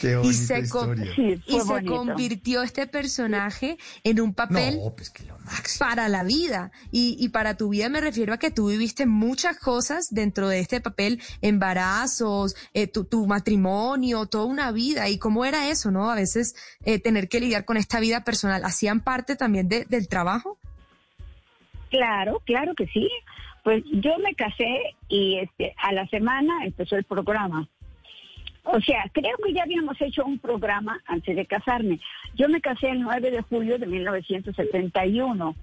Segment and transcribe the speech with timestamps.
[0.00, 5.38] Qué y se, y se convirtió este personaje en un papel no, pues que lo
[5.40, 5.86] máximo.
[5.86, 6.72] para la vida.
[6.90, 10.60] Y, y, para tu vida me refiero a que tú viviste muchas cosas dentro de
[10.60, 15.10] este papel, embarazos, eh, tu, tu, matrimonio, toda una vida.
[15.10, 16.10] Y cómo era eso, ¿no?
[16.10, 16.54] A veces
[16.84, 18.64] eh, tener que lidiar con esta vida personal.
[18.64, 20.58] ¿Hacían parte también de, del trabajo?
[21.90, 23.08] Claro, claro que sí.
[23.64, 27.68] Pues yo me casé y este, a la semana empezó el programa.
[28.72, 31.98] O sea, creo que ya habíamos hecho un programa antes de casarme.
[32.34, 35.56] Yo me casé el 9 de julio de 1971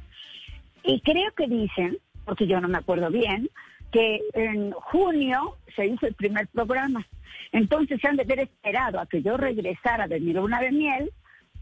[0.84, 3.50] y creo que dicen, porque yo no me acuerdo bien,
[3.94, 7.08] que en junio se hizo el primer programa.
[7.54, 11.12] Entonces se han de haber esperado a que yo regresara de mi luna de miel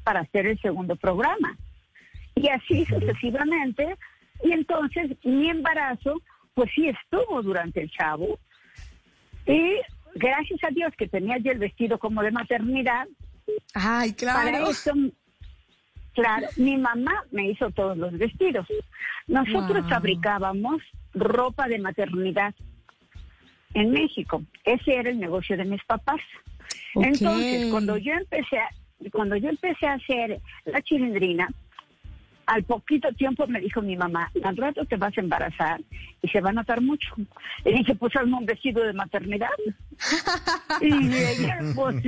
[0.04, 1.56] para hacer el segundo programa.
[2.34, 3.98] Y así sucesivamente.
[4.44, 6.24] Y entonces mi embarazo,
[6.56, 8.40] pues sí estuvo durante el chavo.
[9.46, 9.76] Y
[10.16, 13.08] gracias a Dios que tenía yo el vestido como de maternidad.
[13.74, 14.40] Ay, claro.
[14.52, 14.92] Para eso,
[16.14, 18.66] claro, mi mamá me hizo todos los vestidos.
[19.28, 19.90] Nosotros Wow.
[19.90, 20.82] fabricábamos
[21.14, 22.54] ropa de maternidad
[23.74, 24.42] en México.
[24.64, 26.22] Ese era el negocio de mis papás.
[26.96, 28.70] Entonces, cuando yo empecé a,
[29.12, 31.50] cuando yo empecé a hacer la chilindrina,
[32.46, 35.82] al poquito tiempo me dijo mi mamá, al rato te vas a embarazar
[36.22, 37.14] y se va a notar mucho.
[37.64, 39.50] Le dije, pues hazme un vestido de maternidad.
[40.82, 42.04] y ella, pues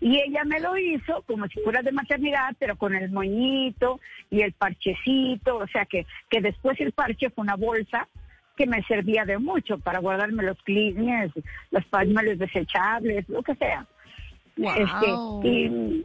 [0.00, 4.00] ella me lo hizo como si fuera de maternidad, pero con el moñito
[4.30, 8.08] y el parchecito, o sea que, que después el parche fue una bolsa
[8.56, 11.30] que me servía de mucho para guardarme los clines,
[11.70, 13.86] los pañuelos desechables, lo que sea.
[14.56, 14.72] Wow.
[14.76, 16.04] Este, y,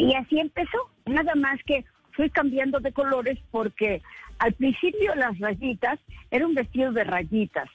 [0.00, 0.90] y así empezó.
[1.06, 4.02] Nada más que fui cambiando de colores porque
[4.38, 5.98] al principio las rayitas
[6.30, 7.68] era un vestido de rayitas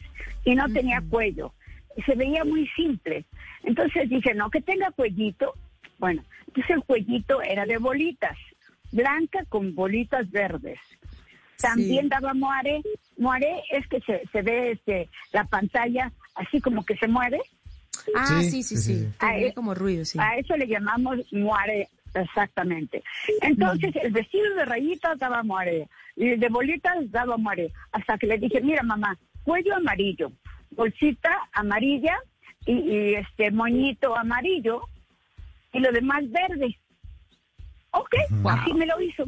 [0.44, 1.54] y no tenía cuello.
[2.06, 3.26] Se veía muy simple.
[3.64, 5.54] Entonces dije, no, que tenga cuellito.
[6.00, 8.38] Bueno, entonces el cuellito era de bolitas,
[8.92, 10.80] blanca con bolitas verdes.
[11.62, 12.10] También Sí.
[12.10, 12.82] daba moare.
[13.18, 17.40] Moare es que se, se ve este, la pantalla así como que se mueve.
[18.16, 19.08] Ah, Sí, sí, sí, sí, sí.
[19.22, 20.20] viene eh, como ruido, sí.
[20.22, 23.04] A eso le llamamos moare, exactamente.
[23.42, 27.72] Entonces, el vestido de rayitas daba moare, y el de bolitas daba moare.
[27.92, 30.32] Hasta que le dije, mira mamá, cuello amarillo,
[30.72, 32.18] bolsita amarilla
[32.66, 34.82] y, y este moñito amarillo
[35.74, 36.78] y lo demás verde.
[37.92, 38.16] Ok,
[38.50, 39.26] así me lo hizo.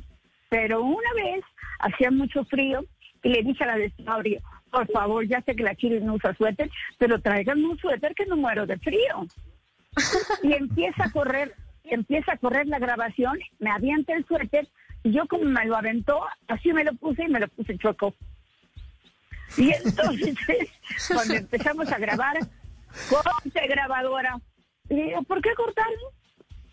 [0.50, 1.44] Pero una vez
[1.80, 2.84] hacía mucho frío
[3.22, 3.92] y le dije a la de
[4.72, 8.26] por favor, ya sé que la chile no usa suéter, pero tráiganme un suéter que
[8.26, 9.26] no muero de frío.
[10.44, 11.56] y empieza a correr,
[11.90, 14.68] empieza a correr la grabación, me avienta el suéter
[15.04, 18.14] y yo como me lo aventó, así me lo puse y me lo puse choco.
[19.56, 20.70] Y entonces,
[21.08, 22.38] cuando empezamos a grabar,
[23.10, 24.40] corte grabadora.
[24.90, 26.14] Y le digo, ¿por qué cortarlo?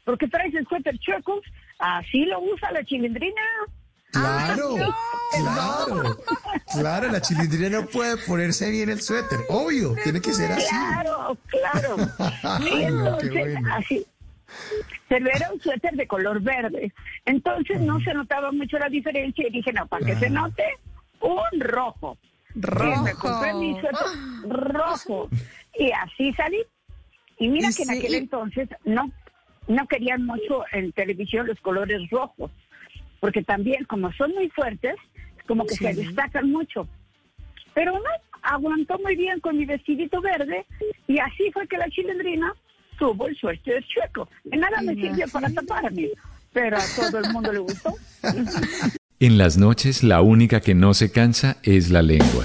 [0.04, 1.40] Porque traes el suéter chueco,
[1.78, 3.42] así lo usa la chilindrina.
[4.12, 4.76] Claro,
[5.32, 6.16] claro,
[6.72, 10.68] claro, la chilindrina no puede ponerse bien el suéter, obvio, tiene que ser así.
[10.68, 11.96] Claro, claro.
[12.64, 13.74] Y no, bueno.
[13.74, 14.06] así.
[15.08, 16.92] Pero era un suéter de color verde.
[17.24, 20.64] Entonces no se notaba mucho la diferencia y dije, no, para que se note,
[21.20, 22.18] un rojo.
[22.54, 23.18] Y me Rojo.
[23.18, 24.06] compré mi suéter
[24.48, 25.28] rojo.
[25.78, 26.62] Y así salí.
[27.38, 29.10] Y mira Y que en sí, aquel y- entonces no,
[29.68, 32.50] no querían mucho en televisión los colores rojos.
[33.20, 34.96] Porque también, como son muy fuertes,
[35.46, 36.88] como que se destacan mucho.
[37.74, 38.10] Pero no,
[38.42, 40.64] aguantó muy bien con mi vestidito verde
[41.08, 42.54] y así fue que la chilindrina
[42.98, 44.28] tuvo el suéter chueco.
[44.44, 46.10] De nada me sirvió para taparme,
[46.52, 47.94] pero a todo el mundo le gustó.
[49.20, 52.44] En las noches la única que no se cansa es la lengua.